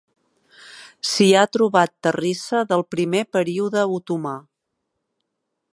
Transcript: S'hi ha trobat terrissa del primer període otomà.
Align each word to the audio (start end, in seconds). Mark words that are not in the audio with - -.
S'hi 1.09 1.27
ha 1.35 1.43
trobat 1.57 1.93
terrissa 2.07 2.63
del 2.73 2.85
primer 2.97 3.23
període 3.39 3.87
otomà. 3.99 4.37